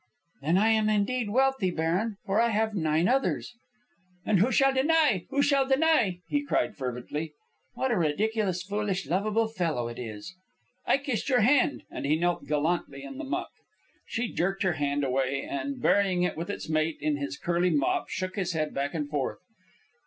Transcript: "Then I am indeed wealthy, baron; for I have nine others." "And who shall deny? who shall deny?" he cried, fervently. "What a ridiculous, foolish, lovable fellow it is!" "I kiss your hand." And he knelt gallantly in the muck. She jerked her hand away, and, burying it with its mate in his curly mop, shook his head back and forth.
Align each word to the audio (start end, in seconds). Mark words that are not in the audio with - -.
"Then 0.41 0.57
I 0.57 0.69
am 0.69 0.89
indeed 0.89 1.29
wealthy, 1.29 1.69
baron; 1.69 2.17
for 2.25 2.41
I 2.41 2.47
have 2.49 2.73
nine 2.73 3.07
others." 3.07 3.53
"And 4.25 4.39
who 4.39 4.51
shall 4.51 4.73
deny? 4.73 5.27
who 5.29 5.43
shall 5.43 5.67
deny?" 5.67 6.21
he 6.27 6.43
cried, 6.43 6.75
fervently. 6.75 7.33
"What 7.75 7.91
a 7.91 7.97
ridiculous, 7.99 8.63
foolish, 8.63 9.05
lovable 9.07 9.47
fellow 9.47 9.87
it 9.89 9.99
is!" 9.99 10.33
"I 10.87 10.97
kiss 10.97 11.29
your 11.29 11.41
hand." 11.41 11.83
And 11.91 12.07
he 12.07 12.15
knelt 12.17 12.47
gallantly 12.47 13.03
in 13.03 13.19
the 13.19 13.23
muck. 13.23 13.51
She 14.07 14.33
jerked 14.33 14.63
her 14.63 14.73
hand 14.73 15.03
away, 15.03 15.43
and, 15.47 15.79
burying 15.79 16.23
it 16.23 16.35
with 16.35 16.49
its 16.49 16.67
mate 16.67 16.97
in 16.99 17.17
his 17.17 17.37
curly 17.37 17.69
mop, 17.69 18.09
shook 18.09 18.37
his 18.37 18.53
head 18.53 18.73
back 18.73 18.95
and 18.95 19.07
forth. 19.07 19.37